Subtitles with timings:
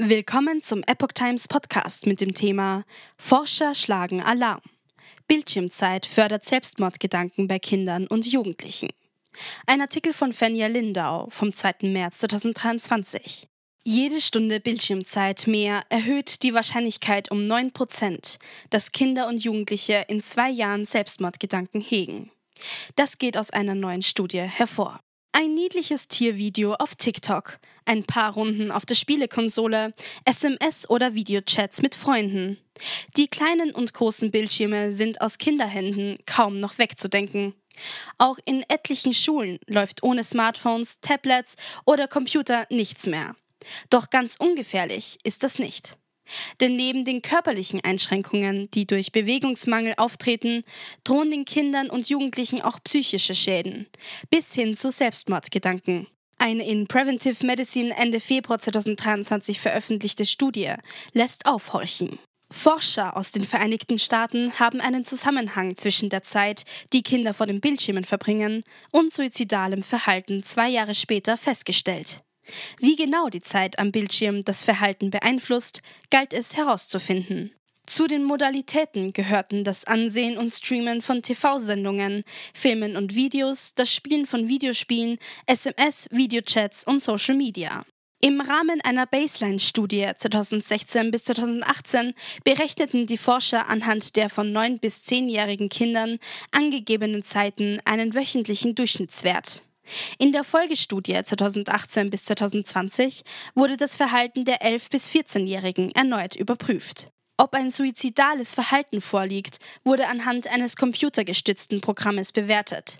[0.00, 2.84] Willkommen zum Epoch Times Podcast mit dem Thema
[3.16, 4.60] Forscher schlagen Alarm.
[5.26, 8.90] Bildschirmzeit fördert Selbstmordgedanken bei Kindern und Jugendlichen.
[9.66, 11.88] Ein Artikel von Fenja Lindau vom 2.
[11.88, 13.48] März 2023.
[13.82, 18.38] Jede Stunde Bildschirmzeit mehr erhöht die Wahrscheinlichkeit um 9 Prozent,
[18.70, 22.30] dass Kinder und Jugendliche in zwei Jahren Selbstmordgedanken hegen.
[22.94, 25.00] Das geht aus einer neuen Studie hervor.
[25.32, 29.92] Ein niedliches Tiervideo auf TikTok, ein paar Runden auf der Spielekonsole,
[30.24, 32.58] SMS oder Videochats mit Freunden.
[33.16, 37.54] Die kleinen und großen Bildschirme sind aus Kinderhänden kaum noch wegzudenken.
[38.16, 43.36] Auch in etlichen Schulen läuft ohne Smartphones, Tablets oder Computer nichts mehr.
[43.90, 45.96] Doch ganz ungefährlich ist das nicht.
[46.60, 50.64] Denn neben den körperlichen Einschränkungen, die durch Bewegungsmangel auftreten,
[51.04, 53.86] drohen den Kindern und Jugendlichen auch psychische Schäden,
[54.30, 56.06] bis hin zu Selbstmordgedanken.
[56.38, 60.72] Eine in Preventive Medicine Ende Februar 2023 veröffentlichte Studie
[61.12, 62.18] lässt aufhorchen.
[62.50, 67.60] Forscher aus den Vereinigten Staaten haben einen Zusammenhang zwischen der Zeit, die Kinder vor den
[67.60, 72.22] Bildschirmen verbringen, und suizidalem Verhalten zwei Jahre später festgestellt.
[72.78, 77.52] Wie genau die Zeit am Bildschirm das Verhalten beeinflusst, galt es herauszufinden.
[77.88, 84.26] Zu den Modalitäten gehörten das Ansehen und Streamen von TV-Sendungen, Filmen und Videos, das Spielen
[84.26, 87.86] von Videospielen, SMS, Videochats und Social Media.
[88.20, 95.04] Im Rahmen einer Baseline-Studie 2016 bis 2018 berechneten die Forscher anhand der von 9 bis
[95.06, 96.18] 10-jährigen Kindern
[96.50, 99.62] angegebenen Zeiten einen wöchentlichen Durchschnittswert.
[100.18, 103.22] In der Folgestudie 2018 bis 2020
[103.54, 107.08] wurde das Verhalten der 11- bis 14-Jährigen erneut überprüft.
[107.40, 112.98] Ob ein suizidales Verhalten vorliegt, wurde anhand eines computergestützten Programmes bewertet.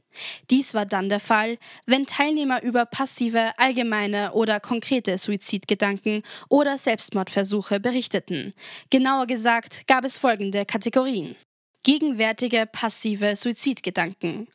[0.48, 7.80] Dies war dann der Fall, wenn Teilnehmer über passive, allgemeine oder konkrete Suizidgedanken oder Selbstmordversuche
[7.80, 8.54] berichteten.
[8.90, 11.34] Genauer gesagt gab es folgende Kategorien.
[11.82, 14.46] Gegenwärtige passive Suizidgedanken,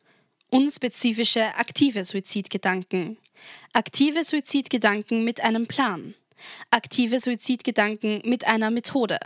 [0.54, 3.18] unspezifische aktive Suizidgedanken,
[3.72, 6.14] aktive Suizidgedanken mit einem Plan,
[6.70, 9.18] aktive Suizidgedanken mit einer Methode,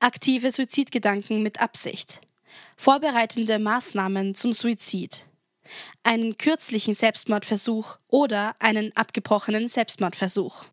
[0.00, 2.22] aktive Suizidgedanken mit Absicht,
[2.76, 5.26] vorbereitende Maßnahmen zum Suizid,
[6.02, 10.64] einen kürzlichen Selbstmordversuch oder einen abgebrochenen Selbstmordversuch.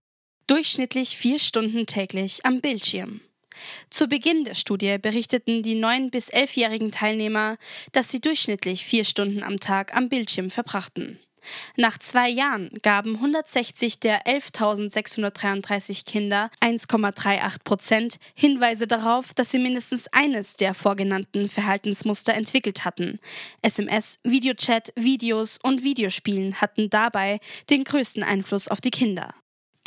[0.47, 3.21] Durchschnittlich vier Stunden täglich am Bildschirm.
[3.89, 7.57] Zu Beginn der Studie berichteten die 9- bis 11-jährigen Teilnehmer,
[7.91, 11.19] dass sie durchschnittlich vier Stunden am Tag am Bildschirm verbrachten.
[11.75, 20.07] Nach zwei Jahren gaben 160 der 11.633 Kinder 1,38 Prozent Hinweise darauf, dass sie mindestens
[20.11, 23.19] eines der vorgenannten Verhaltensmuster entwickelt hatten.
[23.61, 27.39] SMS, Videochat, Videos und Videospielen hatten dabei
[27.69, 29.33] den größten Einfluss auf die Kinder.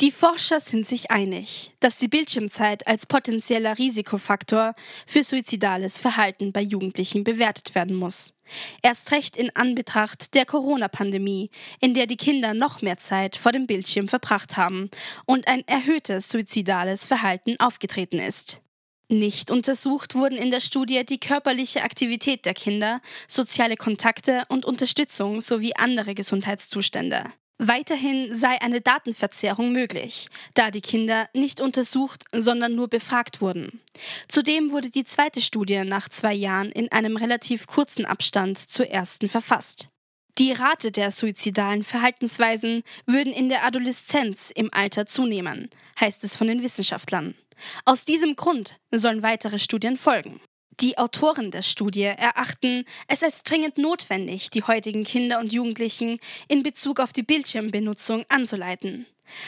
[0.01, 4.73] Die Forscher sind sich einig, dass die Bildschirmzeit als potenzieller Risikofaktor
[5.05, 8.33] für suizidales Verhalten bei Jugendlichen bewertet werden muss.
[8.81, 11.49] Erst recht in Anbetracht der Corona-Pandemie,
[11.81, 14.89] in der die Kinder noch mehr Zeit vor dem Bildschirm verbracht haben
[15.25, 18.61] und ein erhöhtes suizidales Verhalten aufgetreten ist.
[19.09, 25.41] Nicht untersucht wurden in der Studie die körperliche Aktivität der Kinder, soziale Kontakte und Unterstützung
[25.41, 27.25] sowie andere Gesundheitszustände.
[27.61, 33.81] Weiterhin sei eine Datenverzerrung möglich, da die Kinder nicht untersucht, sondern nur befragt wurden.
[34.29, 39.27] Zudem wurde die zweite Studie nach zwei Jahren in einem relativ kurzen Abstand zur ersten
[39.27, 39.89] verfasst.
[40.37, 46.47] Die Rate der suizidalen Verhaltensweisen würden in der Adoleszenz im Alter zunehmen, heißt es von
[46.47, 47.35] den Wissenschaftlern.
[47.83, 50.39] Aus diesem Grund sollen weitere Studien folgen.
[50.81, 56.63] Die Autoren der Studie erachten es als dringend notwendig, die heutigen Kinder und Jugendlichen in
[56.63, 59.05] Bezug auf die Bildschirmbenutzung anzuleiten.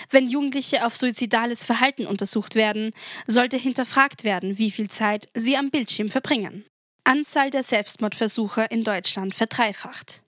[0.10, 2.92] Wenn Jugendliche auf suizidales Verhalten untersucht werden,
[3.28, 6.66] sollte hinterfragt werden, wie viel Zeit sie am Bildschirm verbringen.
[7.06, 10.22] Anzahl der Selbstmordversuche in Deutschland verdreifacht.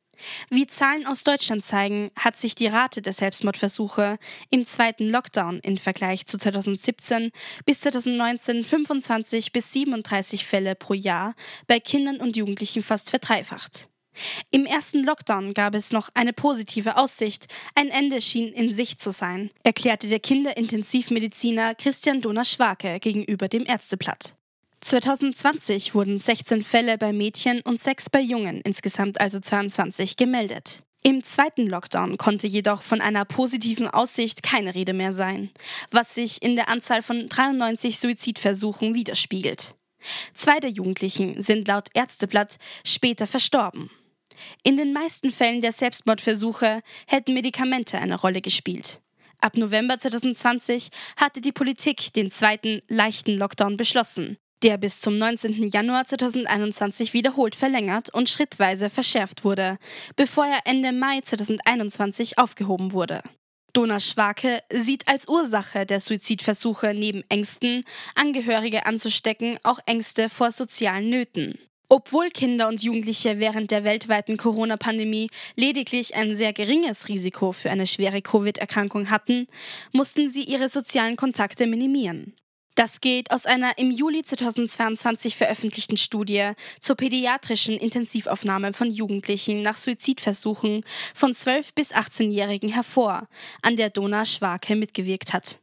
[0.49, 4.17] Wie Zahlen aus Deutschland zeigen, hat sich die Rate der Selbstmordversuche
[4.49, 7.31] im zweiten Lockdown im Vergleich zu 2017
[7.65, 11.35] bis 2019 25 bis 37 Fälle pro Jahr
[11.67, 13.87] bei Kindern und Jugendlichen fast verdreifacht.
[14.51, 19.11] Im ersten Lockdown gab es noch eine positive Aussicht, ein Ende schien in Sicht zu
[19.11, 24.35] sein, erklärte der Kinderintensivmediziner Christian Donner-Schwake gegenüber dem Ärzteblatt.
[24.83, 30.83] 2020 wurden 16 Fälle bei Mädchen und 6 bei Jungen, insgesamt also 22, gemeldet.
[31.03, 35.51] Im zweiten Lockdown konnte jedoch von einer positiven Aussicht keine Rede mehr sein,
[35.91, 39.73] was sich in der Anzahl von 93 Suizidversuchen widerspiegelt.
[40.33, 43.89] Zwei der Jugendlichen sind laut Ärzteblatt später verstorben.
[44.63, 48.99] In den meisten Fällen der Selbstmordversuche hätten Medikamente eine Rolle gespielt.
[49.39, 55.67] Ab November 2020 hatte die Politik den zweiten leichten Lockdown beschlossen, der bis zum 19.
[55.67, 59.77] Januar 2021 wiederholt verlängert und schrittweise verschärft wurde,
[60.15, 63.21] bevor er Ende Mai 2021 aufgehoben wurde.
[63.73, 67.83] Dona Schwake sieht als Ursache der Suizidversuche neben Ängsten,
[68.15, 71.57] Angehörige anzustecken, auch Ängste vor sozialen Nöten.
[71.89, 77.87] Obwohl Kinder und Jugendliche während der weltweiten Corona-Pandemie lediglich ein sehr geringes Risiko für eine
[77.87, 79.47] schwere Covid-Erkrankung hatten,
[79.91, 82.33] mussten sie ihre sozialen Kontakte minimieren.
[82.75, 89.77] Das geht aus einer im Juli 2022 veröffentlichten Studie zur pädiatrischen Intensivaufnahme von Jugendlichen nach
[89.77, 90.83] Suizidversuchen
[91.13, 93.27] von 12 bis 18-Jährigen hervor,
[93.61, 95.59] an der Dona Schwake mitgewirkt hat.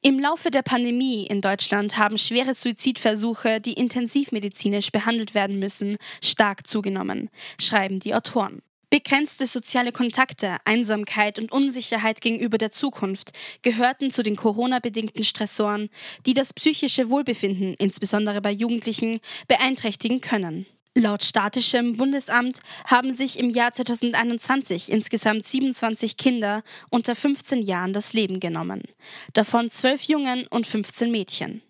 [0.00, 6.66] Im Laufe der Pandemie in Deutschland haben schwere Suizidversuche, die intensivmedizinisch behandelt werden müssen, stark
[6.66, 8.62] zugenommen, schreiben die Autoren.
[8.94, 13.32] Begrenzte soziale Kontakte, Einsamkeit und Unsicherheit gegenüber der Zukunft
[13.62, 15.90] gehörten zu den Corona-bedingten Stressoren,
[16.26, 19.18] die das psychische Wohlbefinden, insbesondere bei Jugendlichen,
[19.48, 20.66] beeinträchtigen können.
[20.94, 28.12] Laut Statischem Bundesamt haben sich im Jahr 2021 insgesamt 27 Kinder unter 15 Jahren das
[28.12, 28.84] Leben genommen,
[29.32, 31.62] davon 12 Jungen und 15 Mädchen.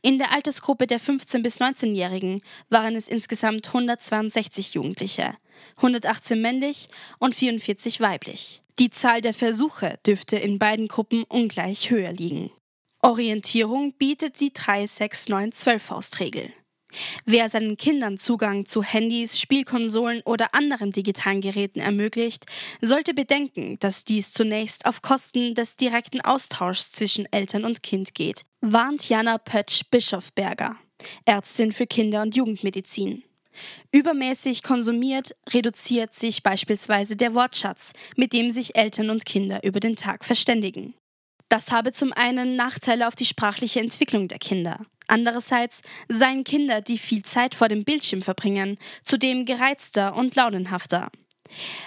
[0.00, 2.40] In der Altersgruppe der 15- bis 19-Jährigen
[2.70, 5.34] waren es insgesamt 162 Jugendliche,
[5.76, 6.88] 118 männlich
[7.18, 8.62] und 44 weiblich.
[8.78, 12.50] Die Zahl der Versuche dürfte in beiden Gruppen ungleich höher liegen.
[13.02, 16.52] Orientierung bietet die 36912-Faustregel.
[17.24, 22.46] Wer seinen Kindern Zugang zu Handys, Spielkonsolen oder anderen digitalen Geräten ermöglicht,
[22.80, 28.44] sollte bedenken, dass dies zunächst auf Kosten des direkten Austauschs zwischen Eltern und Kind geht,
[28.60, 30.76] warnt Jana Pötsch-Bischofberger,
[31.24, 33.24] Ärztin für Kinder- und Jugendmedizin.
[33.90, 39.96] Übermäßig konsumiert reduziert sich beispielsweise der Wortschatz, mit dem sich Eltern und Kinder über den
[39.96, 40.94] Tag verständigen.
[41.48, 44.86] Das habe zum einen Nachteile auf die sprachliche Entwicklung der Kinder.
[45.06, 51.10] Andererseits seien Kinder, die viel Zeit vor dem Bildschirm verbringen, zudem gereizter und launenhafter.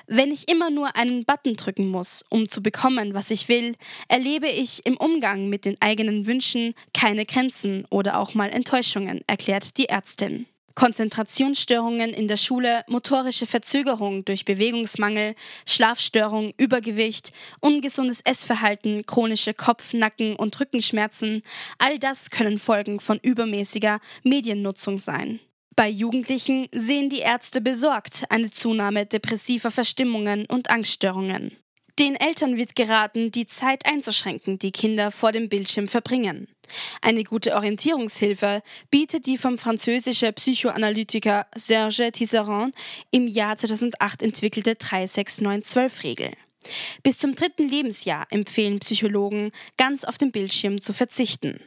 [0.06, 3.76] Wenn ich immer nur einen Button drücken muss, um zu bekommen, was ich will,
[4.08, 9.78] erlebe ich im Umgang mit den eigenen Wünschen keine Grenzen oder auch mal Enttäuschungen, erklärt
[9.78, 10.46] die Ärztin.
[10.76, 15.36] Konzentrationsstörungen in der Schule, motorische Verzögerung durch Bewegungsmangel,
[15.66, 17.32] Schlafstörung, Übergewicht,
[17.62, 21.44] ungesundes Essverhalten, chronische Kopf-, Nacken- und Rückenschmerzen,
[21.80, 25.40] all das können Folgen von übermäßiger Mediennutzung sein.
[25.76, 31.58] Bei Jugendlichen sehen die Ärzte besorgt eine Zunahme depressiver Verstimmungen und Angststörungen.
[31.98, 36.50] Den Eltern wird geraten, die Zeit einzuschränken, die Kinder vor dem Bildschirm verbringen.
[37.02, 42.76] Eine gute Orientierungshilfe bietet die vom französischen Psychoanalytiker Serge Tisserand
[43.12, 46.34] im Jahr 2008 entwickelte 36912-Regel.
[47.04, 51.62] Bis zum dritten Lebensjahr empfehlen Psychologen, ganz auf den Bildschirm zu verzichten.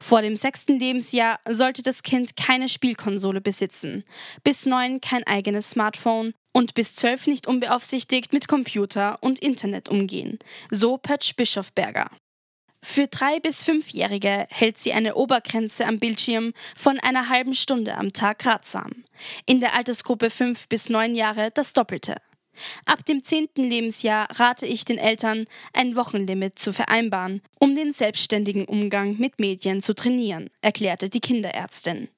[0.00, 4.04] Vor dem sechsten Lebensjahr sollte das Kind keine Spielkonsole besitzen,
[4.44, 10.38] bis neun kein eigenes Smartphone und bis zwölf nicht unbeaufsichtigt mit Computer und Internet umgehen,
[10.70, 12.10] so Pötsch Bischofberger.
[12.84, 18.12] Für drei- bis fünfjährige hält sie eine Obergrenze am Bildschirm von einer halben Stunde am
[18.12, 19.04] Tag ratsam.
[19.46, 22.16] In der Altersgruppe fünf bis neun Jahre das Doppelte.
[22.84, 28.64] Ab dem zehnten Lebensjahr rate ich den Eltern, ein Wochenlimit zu vereinbaren, um den selbstständigen
[28.66, 32.08] Umgang mit Medien zu trainieren, erklärte die Kinderärztin.